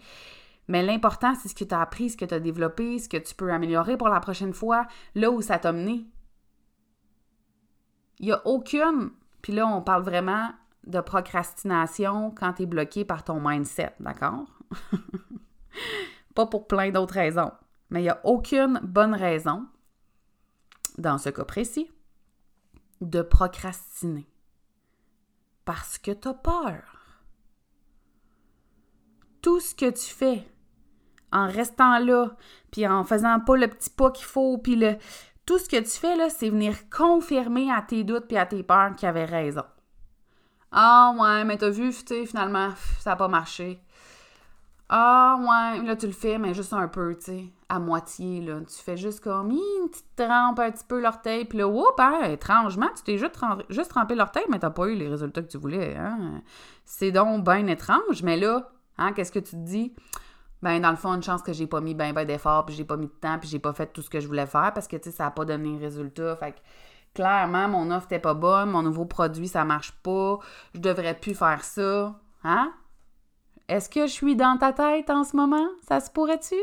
Mais 0.68 0.82
l'important, 0.82 1.32
c'est 1.36 1.48
ce 1.48 1.54
que 1.54 1.64
tu 1.64 1.74
as 1.74 1.80
appris, 1.80 2.10
ce 2.10 2.18
que 2.18 2.26
tu 2.26 2.34
as 2.34 2.40
développé, 2.40 2.98
ce 2.98 3.08
que 3.08 3.16
tu 3.16 3.34
peux 3.34 3.50
améliorer 3.50 3.96
pour 3.96 4.10
la 4.10 4.20
prochaine 4.20 4.52
fois, 4.52 4.86
là 5.14 5.30
où 5.30 5.40
ça 5.40 5.58
t'a 5.58 5.72
mené. 5.72 6.04
Il 8.22 8.26
n'y 8.26 8.32
a 8.32 8.46
aucune, 8.46 9.10
puis 9.42 9.52
là 9.52 9.66
on 9.66 9.82
parle 9.82 10.04
vraiment 10.04 10.50
de 10.86 11.00
procrastination 11.00 12.30
quand 12.30 12.54
tu 12.54 12.62
es 12.62 12.66
bloqué 12.66 13.04
par 13.04 13.24
ton 13.24 13.40
mindset, 13.40 13.94
d'accord? 14.00 14.46
pas 16.34 16.46
pour 16.46 16.66
plein 16.66 16.90
d'autres 16.90 17.14
raisons. 17.14 17.52
Mais 17.90 18.00
il 18.00 18.04
n'y 18.04 18.10
a 18.10 18.20
aucune 18.24 18.80
bonne 18.82 19.14
raison, 19.14 19.66
dans 20.98 21.18
ce 21.18 21.28
cas 21.28 21.44
précis, 21.44 21.90
de 23.00 23.22
procrastiner. 23.22 24.26
Parce 25.64 25.98
que 25.98 26.10
tu 26.10 26.28
as 26.28 26.34
peur. 26.34 26.82
Tout 29.42 29.60
ce 29.60 29.74
que 29.74 29.90
tu 29.90 30.14
fais 30.14 30.48
en 31.32 31.48
restant 31.48 31.98
là, 31.98 32.36
puis 32.70 32.86
en 32.86 33.04
faisant 33.04 33.40
pas 33.40 33.56
le 33.56 33.68
petit 33.68 33.90
pas 33.90 34.10
qu'il 34.10 34.26
faut, 34.26 34.58
puis 34.58 34.76
le, 34.76 34.96
tout 35.46 35.58
ce 35.58 35.68
que 35.68 35.78
tu 35.78 35.90
fais 35.90 36.16
là, 36.16 36.30
c'est 36.30 36.50
venir 36.50 36.74
confirmer 36.90 37.70
à 37.70 37.82
tes 37.82 38.04
doutes 38.04 38.26
puis 38.28 38.36
à 38.36 38.46
tes 38.46 38.62
peurs 38.62 38.94
qu'il 38.96 39.08
avait 39.08 39.24
raison. 39.24 39.64
Ah 40.70 41.14
ouais, 41.18 41.44
mais 41.44 41.58
t'as 41.58 41.70
vu, 41.70 41.92
tu 41.92 42.26
finalement, 42.26 42.70
ça 42.98 43.10
n'a 43.10 43.16
pas 43.16 43.28
marché. 43.28 43.82
Ah 44.88 45.38
ouais, 45.40 45.82
là 45.82 45.96
tu 45.96 46.06
le 46.06 46.12
fais, 46.12 46.38
mais 46.38 46.52
juste 46.54 46.72
un 46.74 46.86
peu, 46.86 47.14
tu 47.14 47.24
sais, 47.24 47.44
à 47.68 47.78
moitié, 47.78 48.42
là. 48.42 48.60
Tu 48.60 48.82
fais 48.82 48.96
juste 48.96 49.20
comme, 49.20 49.50
une 49.50 49.88
petite 49.88 50.16
trempe 50.16 50.58
un 50.58 50.70
petit 50.70 50.84
peu 50.86 51.00
l'orteil, 51.00 51.46
puis 51.46 51.58
là, 51.58 51.66
whoop, 51.66 51.98
hein, 51.98 52.24
étrangement, 52.24 52.88
tu 52.94 53.02
t'es 53.02 53.16
juste, 53.16 53.38
juste 53.70 53.90
trempé 53.90 54.14
l'orteil, 54.14 54.44
mais 54.50 54.58
t'as 54.58 54.70
pas 54.70 54.86
eu 54.88 54.94
les 54.94 55.08
résultats 55.08 55.42
que 55.42 55.48
tu 55.48 55.58
voulais, 55.58 55.96
hein. 55.96 56.42
C'est 56.84 57.10
donc 57.10 57.44
bien 57.44 57.66
étrange, 57.68 58.22
mais 58.22 58.36
là, 58.36 58.70
hein, 58.98 59.12
qu'est-ce 59.12 59.32
que 59.32 59.38
tu 59.38 59.52
te 59.52 59.56
dis? 59.56 59.94
Ben 60.62 60.80
dans 60.80 60.90
le 60.90 60.96
fond, 60.96 61.12
une 61.14 61.22
chance 61.22 61.42
que 61.42 61.52
j'ai 61.52 61.66
pas 61.66 61.80
mis 61.80 61.94
ben 61.94 62.12
ben 62.12 62.24
d'efforts, 62.24 62.64
puis 62.64 62.74
j'ai 62.74 62.84
pas 62.84 62.96
mis 62.96 63.06
de 63.06 63.12
temps, 63.12 63.38
puis 63.38 63.48
j'ai 63.48 63.58
pas 63.58 63.72
fait 63.72 63.92
tout 63.92 64.02
ce 64.02 64.10
que 64.10 64.20
je 64.20 64.26
voulais 64.26 64.46
faire 64.46 64.72
parce 64.72 64.86
que, 64.86 64.96
tu 64.96 65.10
sais, 65.10 65.16
ça 65.16 65.26
a 65.26 65.30
pas 65.30 65.44
donné 65.44 65.76
résultat. 65.78 66.36
Fait 66.36 66.52
que, 66.52 66.58
clairement, 67.14 67.68
mon 67.68 67.90
offre 67.90 68.06
était 68.06 68.20
pas 68.20 68.34
bonne, 68.34 68.70
mon 68.70 68.82
nouveau 68.82 69.04
produit, 69.04 69.48
ça 69.48 69.64
marche 69.64 69.92
pas, 70.02 70.38
je 70.74 70.80
devrais 70.80 71.14
plus 71.14 71.34
faire 71.34 71.64
ça. 71.64 72.14
Hein? 72.44 72.72
Est-ce 73.68 73.88
que 73.88 74.06
je 74.06 74.12
suis 74.12 74.36
dans 74.36 74.56
ta 74.56 74.72
tête 74.72 75.10
en 75.10 75.24
ce 75.24 75.36
moment? 75.36 75.66
Ça 75.88 76.00
se 76.00 76.10
pourrait-tu? 76.10 76.56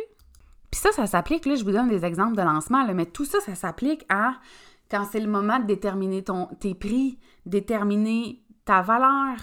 Puis 0.72 0.80
ça, 0.80 0.92
ça 0.92 1.08
s'applique, 1.08 1.46
là, 1.46 1.56
je 1.56 1.64
vous 1.64 1.72
donne 1.72 1.90
des 1.90 2.06
exemples 2.06 2.36
de 2.36 2.42
lancement, 2.42 2.86
mais 2.94 3.06
tout 3.06 3.26
ça, 3.26 3.40
ça 3.40 3.56
s'applique 3.56 4.06
à 4.10 4.34
quand 4.90 5.06
c'est 5.12 5.20
le 5.20 5.30
moment 5.30 5.60
de 5.60 5.66
déterminer 5.66 6.24
ton, 6.24 6.48
tes 6.60 6.76
prix, 6.76 7.20
déterminer 7.46 8.44
ta 8.66 8.82
valeur, 8.82 9.38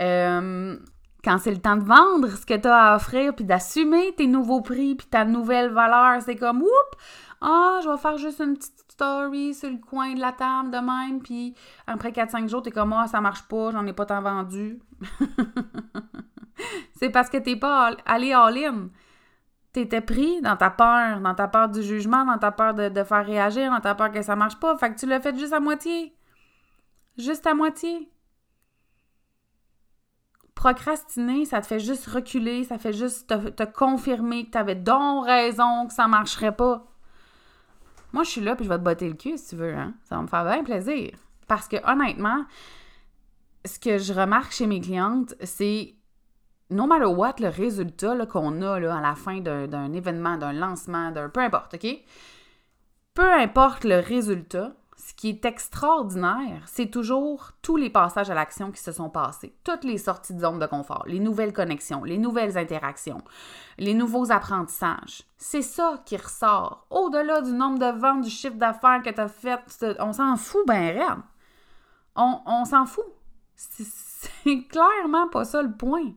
euh, 0.00 0.78
quand 1.24 1.38
c'est 1.38 1.50
le 1.50 1.60
temps 1.60 1.76
de 1.76 1.84
vendre 1.84 2.28
ce 2.28 2.46
que 2.46 2.54
tu 2.54 2.68
as 2.68 2.92
à 2.92 2.96
offrir, 2.96 3.34
puis 3.34 3.44
d'assumer 3.44 4.14
tes 4.16 4.26
nouveaux 4.26 4.60
prix, 4.60 4.94
puis 4.94 5.06
ta 5.06 5.24
nouvelle 5.24 5.70
valeur, 5.70 6.22
c'est 6.22 6.36
comme, 6.36 6.62
oups, 6.62 6.98
ah, 7.40 7.80
je 7.82 7.88
vais 7.88 7.98
faire 7.98 8.18
juste 8.18 8.40
une 8.40 8.56
petite 8.56 8.84
story 8.92 9.54
sur 9.54 9.70
le 9.70 9.78
coin 9.78 10.14
de 10.14 10.20
la 10.20 10.32
table 10.32 10.70
de 10.70 10.78
même, 10.78 11.20
puis 11.20 11.54
après 11.86 12.10
4-5 12.10 12.48
jours, 12.48 12.62
t'es 12.62 12.70
comme, 12.70 12.92
ah, 12.92 13.06
ça 13.06 13.20
marche 13.20 13.42
pas, 13.42 13.70
j'en 13.72 13.86
ai 13.86 13.92
pas 13.92 14.06
tant 14.06 14.22
vendu. 14.22 14.78
c'est 16.96 17.10
parce 17.10 17.28
que 17.28 17.38
t'es 17.38 17.56
pas 17.56 17.92
allé 18.06 18.32
all-in. 18.32 18.88
T'étais 19.72 20.00
pris 20.00 20.40
dans 20.40 20.56
ta 20.56 20.70
peur, 20.70 21.20
dans 21.20 21.34
ta 21.34 21.46
peur 21.46 21.68
du 21.68 21.82
jugement, 21.82 22.24
dans 22.24 22.38
ta 22.38 22.50
peur 22.50 22.74
de, 22.74 22.88
de 22.88 23.04
faire 23.04 23.24
réagir, 23.24 23.70
dans 23.70 23.80
ta 23.80 23.94
peur 23.94 24.10
que 24.10 24.22
ça 24.22 24.34
marche 24.34 24.58
pas. 24.58 24.76
Fait 24.78 24.92
que 24.92 24.98
tu 24.98 25.06
l'as 25.06 25.20
fait 25.20 25.38
juste 25.38 25.52
à 25.52 25.60
moitié. 25.60 26.16
Juste 27.18 27.46
à 27.46 27.54
moitié. 27.54 28.10
Procrastiner, 30.58 31.44
ça 31.44 31.60
te 31.60 31.68
fait 31.68 31.78
juste 31.78 32.08
reculer, 32.08 32.64
ça 32.64 32.78
fait 32.78 32.92
juste 32.92 33.28
te, 33.28 33.64
confirmer 33.64 34.44
que 34.44 34.50
tu 34.50 34.58
avais 34.58 34.74
donc 34.74 35.24
raison, 35.24 35.86
que 35.86 35.92
ça 35.92 36.08
marcherait 36.08 36.56
pas. 36.56 36.84
Moi, 38.12 38.24
je 38.24 38.30
suis 38.30 38.40
là, 38.40 38.56
puis 38.56 38.64
je 38.64 38.68
vais 38.68 38.78
te 38.78 38.82
botter 38.82 39.08
le 39.08 39.14
cul 39.14 39.38
si 39.38 39.50
tu 39.50 39.54
veux. 39.54 39.72
Hein? 39.72 39.94
Ça 40.02 40.16
va 40.16 40.22
me 40.22 40.26
faire 40.26 40.42
bien 40.42 40.64
plaisir. 40.64 41.12
Parce 41.46 41.68
que 41.68 41.76
honnêtement, 41.88 42.44
ce 43.64 43.78
que 43.78 43.98
je 43.98 44.12
remarque 44.12 44.50
chez 44.50 44.66
mes 44.66 44.80
clientes, 44.80 45.36
c'est 45.44 45.94
no 46.70 46.88
matter 46.88 47.04
what, 47.06 47.34
le 47.38 47.50
résultat 47.50 48.26
qu'on 48.26 48.60
a 48.60 48.80
là, 48.80 48.96
à 48.96 49.00
la 49.00 49.14
fin 49.14 49.38
d'un 49.38 49.92
événement, 49.92 50.38
d'un 50.38 50.52
lancement, 50.52 51.12
d'un 51.12 51.28
peu 51.28 51.38
importe, 51.38 51.74
OK? 51.74 51.86
Peu 53.14 53.32
importe 53.32 53.84
le 53.84 54.00
résultat, 54.00 54.72
ce 54.98 55.14
qui 55.14 55.28
est 55.28 55.44
extraordinaire, 55.44 56.62
c'est 56.66 56.90
toujours 56.90 57.52
tous 57.62 57.76
les 57.76 57.88
passages 57.88 58.30
à 58.30 58.34
l'action 58.34 58.72
qui 58.72 58.82
se 58.82 58.90
sont 58.90 59.08
passés, 59.08 59.54
toutes 59.62 59.84
les 59.84 59.96
sorties 59.96 60.34
de 60.34 60.40
zone 60.40 60.58
de 60.58 60.66
confort, 60.66 61.04
les 61.06 61.20
nouvelles 61.20 61.52
connexions, 61.52 62.02
les 62.02 62.18
nouvelles 62.18 62.58
interactions, 62.58 63.22
les 63.78 63.94
nouveaux 63.94 64.32
apprentissages. 64.32 65.22
C'est 65.36 65.62
ça 65.62 66.02
qui 66.04 66.16
ressort. 66.16 66.84
Au-delà 66.90 67.42
du 67.42 67.52
nombre 67.52 67.78
de 67.78 67.96
ventes, 67.96 68.22
du 68.22 68.30
chiffre 68.30 68.56
d'affaires 68.56 69.00
que 69.04 69.10
tu 69.10 69.20
as 69.20 69.28
fait, 69.28 69.60
on 70.00 70.12
s'en 70.12 70.36
fout 70.36 70.66
ben 70.66 70.92
rien. 70.92 71.24
On, 72.16 72.64
s'en 72.64 72.84
fout. 72.84 73.06
C'est 73.54 74.64
clairement 74.64 75.28
pas 75.28 75.44
ça 75.44 75.62
le 75.62 75.70
point. 75.70 76.12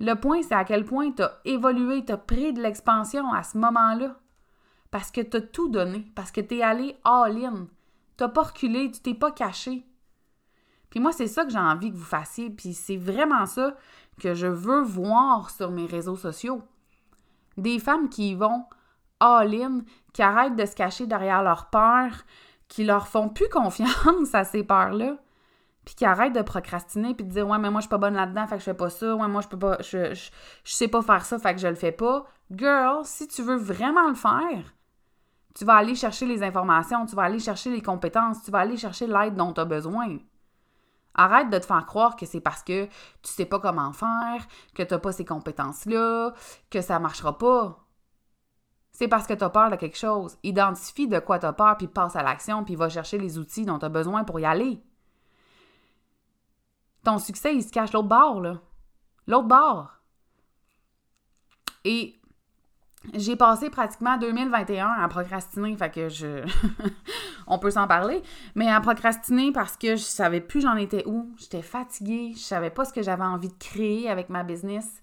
Le 0.00 0.14
point, 0.14 0.42
c'est 0.42 0.54
à 0.54 0.64
quel 0.64 0.84
point 0.84 1.12
tu 1.12 1.22
as 1.22 1.40
évolué, 1.46 2.04
tu 2.04 2.12
as 2.12 2.18
pris 2.18 2.52
de 2.52 2.60
l'expansion 2.60 3.32
à 3.32 3.42
ce 3.42 3.56
moment-là 3.56 4.16
parce 4.94 5.10
que 5.10 5.22
tu 5.22 5.38
as 5.38 5.40
tout 5.40 5.68
donné, 5.68 6.06
parce 6.14 6.30
que 6.30 6.40
tu 6.40 6.58
es 6.58 6.62
allé 6.62 6.96
all-in. 7.02 7.66
Tu 8.16 8.28
pas 8.28 8.42
reculé, 8.42 8.92
tu 8.92 9.00
t'es 9.00 9.14
pas 9.14 9.32
caché. 9.32 9.84
Puis 10.88 11.00
moi, 11.00 11.10
c'est 11.10 11.26
ça 11.26 11.44
que 11.44 11.50
j'ai 11.50 11.58
envie 11.58 11.90
que 11.90 11.96
vous 11.96 12.04
fassiez, 12.04 12.48
puis 12.48 12.74
c'est 12.74 12.96
vraiment 12.96 13.44
ça 13.44 13.74
que 14.20 14.34
je 14.34 14.46
veux 14.46 14.82
voir 14.82 15.50
sur 15.50 15.72
mes 15.72 15.86
réseaux 15.86 16.14
sociaux. 16.14 16.62
Des 17.56 17.80
femmes 17.80 18.08
qui 18.08 18.36
vont 18.36 18.66
all-in, 19.18 19.80
qui 20.12 20.22
arrêtent 20.22 20.54
de 20.54 20.64
se 20.64 20.76
cacher 20.76 21.08
derrière 21.08 21.42
leurs 21.42 21.70
peurs, 21.70 22.22
qui 22.68 22.84
leur 22.84 23.08
font 23.08 23.28
plus 23.28 23.48
confiance 23.52 24.32
à 24.32 24.44
ces 24.44 24.62
peurs-là, 24.62 25.16
puis 25.84 25.96
qui 25.96 26.04
arrêtent 26.04 26.36
de 26.36 26.42
procrastiner 26.42 27.16
puis 27.16 27.26
de 27.26 27.32
dire 27.32 27.48
ouais 27.48 27.58
mais 27.58 27.68
moi 27.68 27.80
je 27.80 27.86
suis 27.86 27.90
pas 27.90 27.98
bonne 27.98 28.14
là-dedans 28.14 28.46
fait 28.46 28.54
que 28.54 28.60
je 28.60 28.64
fais 28.64 28.74
pas 28.74 28.88
ça 28.88 29.16
ouais 29.16 29.28
moi 29.28 29.42
je 29.42 29.48
peux 29.48 29.58
pas 29.58 29.76
je, 29.80 30.14
je, 30.14 30.30
je 30.64 30.72
sais 30.72 30.88
pas 30.88 31.02
faire 31.02 31.26
ça 31.26 31.38
fait 31.38 31.54
que 31.54 31.60
je 31.60 31.68
le 31.68 31.74
fais 31.74 31.92
pas 31.92 32.24
girl 32.50 33.04
si 33.04 33.28
tu 33.28 33.42
veux 33.42 33.56
vraiment 33.56 34.08
le 34.08 34.14
faire 34.14 34.72
tu 35.54 35.64
vas 35.64 35.76
aller 35.76 35.94
chercher 35.94 36.26
les 36.26 36.42
informations, 36.42 37.06
tu 37.06 37.14
vas 37.14 37.22
aller 37.22 37.38
chercher 37.38 37.70
les 37.70 37.82
compétences, 37.82 38.42
tu 38.42 38.50
vas 38.50 38.58
aller 38.58 38.76
chercher 38.76 39.06
l'aide 39.06 39.36
dont 39.36 39.52
tu 39.52 39.60
as 39.60 39.64
besoin. 39.64 40.18
Arrête 41.14 41.48
de 41.48 41.58
te 41.58 41.66
faire 41.66 41.86
croire 41.86 42.16
que 42.16 42.26
c'est 42.26 42.40
parce 42.40 42.62
que 42.62 42.86
tu 42.86 43.32
sais 43.32 43.46
pas 43.46 43.60
comment 43.60 43.92
faire, 43.92 44.46
que 44.74 44.82
tu 44.82 44.92
n'as 44.92 44.98
pas 44.98 45.12
ces 45.12 45.24
compétences-là, 45.24 46.34
que 46.70 46.80
ça 46.80 46.98
marchera 46.98 47.38
pas. 47.38 47.84
C'est 48.90 49.08
parce 49.08 49.26
que 49.26 49.34
tu 49.34 49.44
as 49.44 49.50
peur 49.50 49.70
de 49.70 49.76
quelque 49.76 49.96
chose. 49.96 50.36
Identifie 50.42 51.06
de 51.06 51.20
quoi 51.20 51.38
tu 51.38 51.46
as 51.46 51.52
peur, 51.52 51.76
puis 51.76 51.86
passe 51.86 52.16
à 52.16 52.22
l'action, 52.22 52.64
puis 52.64 52.74
va 52.74 52.88
chercher 52.88 53.18
les 53.18 53.38
outils 53.38 53.64
dont 53.64 53.78
tu 53.78 53.84
as 53.84 53.88
besoin 53.88 54.24
pour 54.24 54.40
y 54.40 54.44
aller. 54.44 54.82
Ton 57.04 57.18
succès, 57.18 57.54
il 57.54 57.62
se 57.62 57.70
cache 57.70 57.92
l'autre 57.92 58.08
bord, 58.08 58.40
là. 58.40 58.60
L'autre 59.26 59.48
bord. 59.48 59.98
Et 61.84 62.20
j'ai 63.12 63.36
passé 63.36 63.70
pratiquement 63.70 64.16
2021 64.16 64.88
à 64.88 65.08
procrastiner, 65.08 65.76
fait 65.76 65.90
que 65.90 66.08
je. 66.08 66.44
On 67.46 67.58
peut 67.58 67.70
s'en 67.70 67.86
parler, 67.86 68.22
mais 68.54 68.70
à 68.70 68.80
procrastiner 68.80 69.52
parce 69.52 69.76
que 69.76 69.96
je 69.96 70.02
savais 70.02 70.40
plus 70.40 70.62
j'en 70.62 70.76
étais 70.76 71.04
où. 71.06 71.34
J'étais 71.38 71.62
fatiguée, 71.62 72.32
je 72.34 72.40
savais 72.40 72.70
pas 72.70 72.84
ce 72.84 72.92
que 72.92 73.02
j'avais 73.02 73.24
envie 73.24 73.48
de 73.48 73.58
créer 73.58 74.08
avec 74.08 74.30
ma 74.30 74.42
business. 74.42 75.02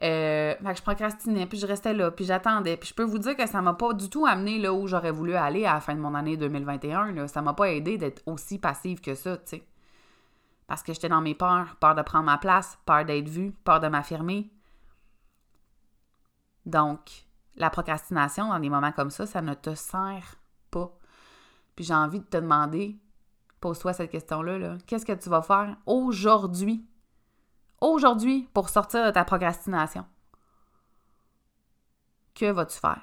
Euh, 0.00 0.54
fait 0.54 0.72
que 0.72 0.76
je 0.76 0.82
procrastinais, 0.82 1.46
puis 1.46 1.58
je 1.58 1.66
restais 1.66 1.94
là, 1.94 2.10
puis 2.10 2.24
j'attendais. 2.24 2.76
Puis 2.76 2.90
je 2.90 2.94
peux 2.94 3.02
vous 3.02 3.18
dire 3.18 3.36
que 3.36 3.48
ça 3.48 3.62
m'a 3.62 3.74
pas 3.74 3.94
du 3.94 4.08
tout 4.08 4.26
amené 4.26 4.58
là 4.58 4.72
où 4.72 4.86
j'aurais 4.86 5.10
voulu 5.10 5.34
aller 5.34 5.64
à 5.64 5.74
la 5.74 5.80
fin 5.80 5.94
de 5.94 6.00
mon 6.00 6.14
année 6.14 6.36
2021. 6.36 7.12
Là. 7.12 7.26
Ça 7.26 7.42
m'a 7.42 7.54
pas 7.54 7.70
aidé 7.70 7.98
d'être 7.98 8.22
aussi 8.26 8.58
passive 8.58 9.00
que 9.00 9.14
ça, 9.14 9.36
tu 9.38 9.42
sais. 9.46 9.62
Parce 10.68 10.82
que 10.82 10.92
j'étais 10.92 11.08
dans 11.08 11.22
mes 11.22 11.34
peurs, 11.34 11.76
peur 11.76 11.94
de 11.94 12.02
prendre 12.02 12.26
ma 12.26 12.38
place, 12.38 12.78
peur 12.84 13.04
d'être 13.04 13.28
vue, 13.28 13.52
peur 13.64 13.80
de 13.80 13.88
m'affirmer. 13.88 14.50
Donc, 16.66 17.27
la 17.58 17.70
procrastination 17.70 18.48
dans 18.48 18.58
des 18.58 18.70
moments 18.70 18.92
comme 18.92 19.10
ça, 19.10 19.26
ça 19.26 19.42
ne 19.42 19.54
te 19.54 19.74
sert 19.74 20.36
pas. 20.70 20.90
Puis 21.76 21.84
j'ai 21.84 21.94
envie 21.94 22.20
de 22.20 22.24
te 22.24 22.36
demander, 22.38 22.96
pose-toi 23.60 23.92
cette 23.92 24.10
question-là, 24.10 24.58
-là, 24.58 24.78
quest 24.86 25.06
ce 25.06 25.12
que 25.12 25.18
tu 25.18 25.28
vas 25.28 25.42
faire 25.42 25.76
aujourd'hui? 25.86 26.86
Aujourd'hui 27.80 28.48
pour 28.54 28.68
sortir 28.68 29.04
de 29.04 29.10
ta 29.10 29.24
procrastination? 29.24 30.04
Que 32.34 32.50
vas-tu 32.50 32.78
faire? 32.78 33.02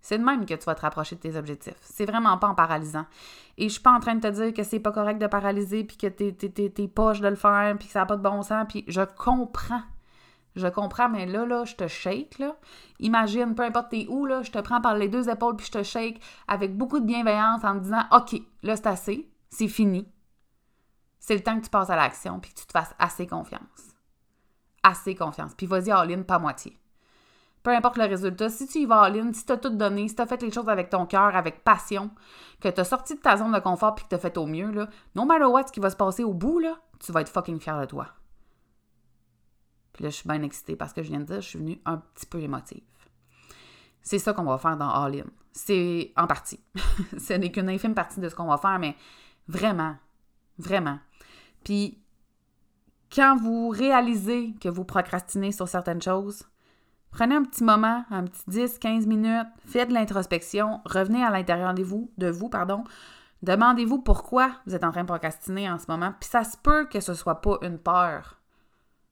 C'est 0.00 0.18
de 0.18 0.24
même 0.24 0.44
que 0.44 0.52
tu 0.52 0.64
vas 0.64 0.74
te 0.74 0.82
rapprocher 0.82 1.16
de 1.16 1.20
tes 1.20 1.36
objectifs. 1.36 1.78
C'est 1.80 2.04
vraiment 2.04 2.36
pas 2.36 2.48
en 2.48 2.54
paralysant. 2.54 3.06
Et 3.56 3.68
je 3.68 3.74
suis 3.74 3.82
pas 3.82 3.92
en 3.92 4.00
train 4.00 4.14
de 4.14 4.20
te 4.20 4.26
dire 4.26 4.52
que 4.52 4.62
c'est 4.62 4.80
pas 4.80 4.92
correct 4.92 5.18
de 5.18 5.26
paralyser, 5.26 5.84
puis 5.84 5.96
que 5.96 6.08
t'es 6.08 6.88
poche 6.88 7.20
de 7.20 7.28
le 7.28 7.36
faire, 7.36 7.74
puis 7.78 7.86
que 7.86 7.92
ça 7.92 8.00
n'a 8.00 8.06
pas 8.06 8.16
de 8.16 8.22
bon 8.22 8.42
sens, 8.42 8.66
puis 8.68 8.84
je 8.86 9.00
comprends 9.00 9.82
je 10.56 10.68
comprends, 10.68 11.08
mais 11.08 11.26
là, 11.26 11.44
là, 11.46 11.64
je 11.64 11.74
te 11.74 11.88
shake, 11.88 12.38
là. 12.38 12.56
Imagine, 13.00 13.54
peu 13.54 13.64
importe 13.64 13.90
t'es 13.90 14.06
où, 14.08 14.24
là, 14.24 14.42
je 14.42 14.52
te 14.52 14.58
prends 14.58 14.80
par 14.80 14.96
les 14.96 15.08
deux 15.08 15.28
épaules 15.28 15.56
puis 15.56 15.66
je 15.66 15.72
te 15.72 15.82
shake 15.82 16.20
avec 16.46 16.76
beaucoup 16.76 17.00
de 17.00 17.06
bienveillance 17.06 17.64
en 17.64 17.74
me 17.74 17.80
disant 17.80 18.02
OK, 18.12 18.40
là, 18.62 18.76
c'est 18.76 18.86
assez, 18.86 19.28
c'est 19.50 19.68
fini. 19.68 20.08
C'est 21.18 21.34
le 21.34 21.42
temps 21.42 21.58
que 21.58 21.64
tu 21.64 21.70
passes 21.70 21.90
à 21.90 21.96
l'action 21.96 22.38
puis 22.38 22.52
que 22.52 22.60
tu 22.60 22.66
te 22.66 22.72
fasses 22.72 22.94
assez 22.98 23.26
confiance. 23.26 23.96
Assez 24.82 25.14
confiance. 25.14 25.54
Puis 25.54 25.66
vas-y 25.66 25.90
all-in, 25.90 26.22
pas 26.22 26.38
moitié. 26.38 26.78
Peu 27.62 27.70
importe 27.70 27.96
le 27.96 28.04
résultat, 28.04 28.50
si 28.50 28.66
tu 28.66 28.80
y 28.80 28.86
vas 28.86 29.00
all-in, 29.00 29.32
si 29.32 29.46
tu 29.46 29.52
as 29.52 29.56
tout 29.56 29.70
donné, 29.70 30.06
si 30.06 30.14
tu 30.14 30.20
as 30.20 30.26
fait 30.26 30.42
les 30.42 30.52
choses 30.52 30.68
avec 30.68 30.90
ton 30.90 31.06
cœur, 31.06 31.34
avec 31.34 31.64
passion, 31.64 32.10
que 32.60 32.68
tu 32.68 32.78
as 32.78 32.84
sorti 32.84 33.14
de 33.14 33.20
ta 33.20 33.38
zone 33.38 33.52
de 33.52 33.58
confort 33.58 33.94
puis 33.94 34.04
que 34.04 34.10
tu 34.10 34.14
as 34.14 34.18
fait 34.18 34.36
au 34.36 34.44
mieux, 34.44 34.70
là, 34.70 34.86
no 35.14 35.24
matter 35.24 35.46
what, 35.46 35.68
ce 35.68 35.72
qui 35.72 35.80
va 35.80 35.88
se 35.88 35.96
passer 35.96 36.24
au 36.24 36.34
bout, 36.34 36.58
là, 36.58 36.76
tu 37.00 37.10
vas 37.10 37.22
être 37.22 37.30
fucking 37.30 37.58
fier 37.58 37.80
de 37.80 37.86
toi. 37.86 38.08
Puis 39.94 40.02
là, 40.02 40.10
je 40.10 40.16
suis 40.16 40.28
bien 40.28 40.42
excitée 40.42 40.76
parce 40.76 40.92
que 40.92 41.02
je 41.02 41.08
viens 41.08 41.20
de 41.20 41.24
dire, 41.24 41.40
je 41.40 41.48
suis 41.48 41.58
venue 41.58 41.80
un 41.86 41.96
petit 41.96 42.26
peu 42.26 42.40
émotive. 42.40 42.82
C'est 44.02 44.18
ça 44.18 44.34
qu'on 44.34 44.44
va 44.44 44.58
faire 44.58 44.76
dans 44.76 44.90
All 44.90 45.20
In. 45.20 45.24
C'est 45.52 46.12
en 46.16 46.26
partie. 46.26 46.60
ce 47.18 47.32
n'est 47.32 47.50
qu'une 47.50 47.70
infime 47.70 47.94
partie 47.94 48.20
de 48.20 48.28
ce 48.28 48.34
qu'on 48.34 48.46
va 48.46 48.58
faire, 48.58 48.78
mais 48.78 48.96
vraiment, 49.48 49.96
vraiment. 50.58 50.98
Puis, 51.62 52.02
quand 53.14 53.36
vous 53.36 53.68
réalisez 53.68 54.54
que 54.60 54.68
vous 54.68 54.84
procrastinez 54.84 55.52
sur 55.52 55.68
certaines 55.68 56.02
choses, 56.02 56.42
prenez 57.12 57.36
un 57.36 57.44
petit 57.44 57.62
moment, 57.62 58.04
un 58.10 58.24
petit 58.24 58.42
10, 58.48 58.78
15 58.80 59.06
minutes, 59.06 59.46
faites 59.64 59.88
de 59.90 59.94
l'introspection, 59.94 60.80
revenez 60.84 61.22
à 61.22 61.30
l'intérieur 61.30 61.72
de 61.72 61.84
vous, 61.84 62.10
de 62.18 62.28
vous, 62.28 62.48
pardon. 62.48 62.82
Demandez-vous 63.42 64.02
pourquoi 64.02 64.50
vous 64.66 64.74
êtes 64.74 64.84
en 64.84 64.90
train 64.90 65.02
de 65.02 65.08
procrastiner 65.08 65.70
en 65.70 65.78
ce 65.78 65.84
moment. 65.88 66.12
Puis 66.18 66.28
ça 66.28 66.42
se 66.42 66.56
peut 66.56 66.86
que 66.86 67.00
ce 67.00 67.14
soit 67.14 67.40
pas 67.40 67.58
une 67.62 67.78
peur 67.78 68.40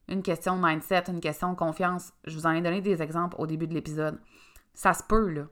une 0.09 0.23
question 0.23 0.57
de 0.57 0.65
mindset, 0.65 1.05
une 1.09 1.21
question 1.21 1.53
de 1.53 1.57
confiance. 1.57 2.13
Je 2.25 2.35
vous 2.35 2.47
en 2.47 2.53
ai 2.53 2.61
donné 2.61 2.81
des 2.81 3.03
exemples 3.03 3.37
au 3.39 3.47
début 3.47 3.67
de 3.67 3.75
l'épisode. 3.75 4.19
Ça 4.75 4.93
se 4.93 5.03
peut, 5.03 5.29
là. 5.29 5.47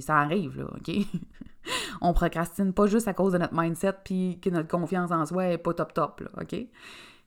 Ça 0.00 0.18
arrive, 0.18 0.58
là, 0.58 0.66
OK? 0.76 0.94
on 2.00 2.12
procrastine 2.12 2.72
pas 2.72 2.86
juste 2.86 3.08
à 3.08 3.14
cause 3.14 3.32
de 3.32 3.38
notre 3.38 3.54
mindset 3.54 3.94
puis 4.04 4.38
que 4.40 4.50
notre 4.50 4.68
confiance 4.68 5.10
en 5.10 5.24
soi 5.26 5.46
est 5.46 5.58
pas 5.58 5.74
top 5.74 5.94
top, 5.94 6.20
là, 6.20 6.30
OK? 6.40 6.56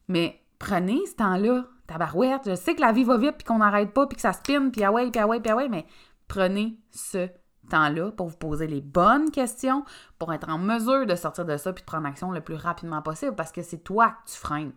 Mais 0.07 0.39
prenez 0.59 1.05
ce 1.05 1.15
temps-là, 1.15 1.65
tabarouette, 1.87 2.49
je 2.49 2.55
sais 2.55 2.75
que 2.75 2.81
la 2.81 2.91
vie 2.91 3.03
va 3.03 3.17
vite, 3.17 3.35
puis 3.37 3.45
qu'on 3.45 3.59
n'arrête 3.59 3.93
pas, 3.93 4.07
puis 4.07 4.15
que 4.15 4.21
ça 4.21 4.33
spinne, 4.33 4.71
puis 4.71 4.83
ah 4.83 4.91
ouais, 4.91 5.09
puis 5.09 5.19
ah 5.19 5.27
ouais, 5.27 5.39
puis 5.39 5.51
ah 5.51 5.55
ouais, 5.55 5.69
mais 5.69 5.85
prenez 6.27 6.77
ce 6.91 7.27
temps-là 7.69 8.11
pour 8.11 8.27
vous 8.27 8.37
poser 8.37 8.67
les 8.67 8.81
bonnes 8.81 9.31
questions, 9.31 9.83
pour 10.19 10.33
être 10.33 10.49
en 10.49 10.57
mesure 10.57 11.05
de 11.05 11.15
sortir 11.15 11.45
de 11.45 11.57
ça, 11.57 11.73
puis 11.73 11.81
de 11.81 11.85
prendre 11.85 12.07
action 12.07 12.31
le 12.31 12.41
plus 12.41 12.55
rapidement 12.55 13.01
possible, 13.01 13.35
parce 13.35 13.51
que 13.51 13.61
c'est 13.61 13.83
toi 13.83 14.09
que 14.11 14.31
tu 14.31 14.37
freines. 14.37 14.73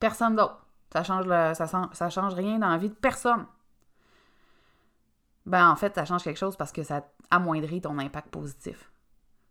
Personne 0.00 0.36
d'autre. 0.36 0.64
Ça 0.92 1.04
change, 1.04 1.26
le, 1.26 1.52
ça, 1.54 1.66
ça 1.92 2.10
change 2.10 2.34
rien 2.34 2.58
dans 2.58 2.68
la 2.68 2.78
vie 2.78 2.88
de 2.88 2.94
personne. 2.94 3.46
Ben, 5.44 5.68
en 5.68 5.76
fait, 5.76 5.94
ça 5.94 6.04
change 6.04 6.22
quelque 6.22 6.38
chose 6.38 6.56
parce 6.56 6.72
que 6.72 6.82
ça 6.82 7.04
amoindrit 7.30 7.80
ton 7.80 7.98
impact 7.98 8.28
positif 8.28 8.90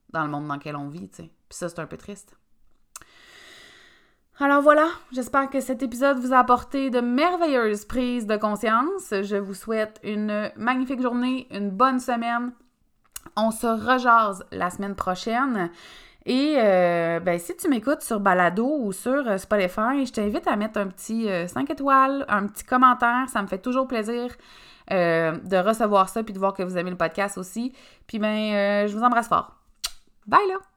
dans 0.10 0.24
le 0.24 0.30
monde 0.30 0.48
dans 0.48 0.56
lequel 0.56 0.75
on 0.75 0.88
vit, 0.88 1.10
tu 1.10 1.24
sais. 1.24 1.32
Puis 1.50 1.58
ça, 1.58 1.70
c'est 1.70 1.80
un 1.80 1.86
peu 1.86 1.98
triste. 1.98 2.36
Alors 4.39 4.62
voilà, 4.62 4.88
j'espère 5.12 5.50
que 5.50 5.60
cet 5.60 5.82
épisode 5.82 6.20
vous 6.20 6.32
a 6.32 6.38
apporté 6.38 6.92
de 6.92 7.00
merveilleuses 7.00 7.86
prises 7.86 8.27
de 8.27 8.38
conscience. 8.38 9.10
Je 9.10 9.36
vous 9.36 9.56
souhaite 9.56 10.00
une 10.04 10.51
magnifique 10.56 11.01
journée, 11.01 11.48
une 11.50 11.72
bonne 11.72 12.00
semaine. 12.00 12.54
On 13.36 13.50
se 13.50 13.66
rejase 13.66 14.46
la 14.51 14.70
semaine 14.70 14.94
prochaine. 14.94 15.72
Et 16.27 16.55
euh, 16.57 17.22
ben, 17.22 17.39
si 17.39 17.55
tu 17.55 17.69
m'écoutes 17.69 18.01
sur 18.01 18.19
Balado 18.19 18.67
ou 18.81 18.91
sur 18.91 19.25
euh, 19.25 19.38
Spotify, 19.38 20.05
je 20.05 20.12
t'invite 20.12 20.46
à 20.46 20.57
mettre 20.57 20.77
un 20.77 20.88
petit 20.88 21.25
5 21.48 21.69
euh, 21.69 21.74
étoiles, 21.74 22.25
un 22.27 22.48
petit 22.48 22.65
commentaire. 22.65 23.29
Ça 23.29 23.41
me 23.41 23.48
fait 23.48 23.60
toujours 23.60 23.88
plaisir 23.88 24.36
de 24.89 25.57
recevoir 25.57 26.07
ça 26.07 26.24
puis 26.24 26.34
de 26.34 26.39
voir 26.39 26.53
que 26.53 26.63
vous 26.63 26.77
aimez 26.77 26.91
le 26.91 26.98
podcast 26.98 27.38
aussi. 27.38 27.74
Puis 28.07 28.19
ben, 28.19 28.88
je 28.88 28.98
vous 28.98 29.03
embrasse 29.03 29.29
fort. 29.29 29.55
Bye 30.25 30.48
là! 30.50 30.76